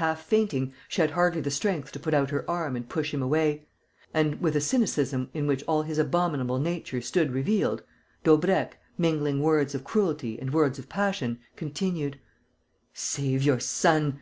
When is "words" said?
9.42-9.74, 10.54-10.78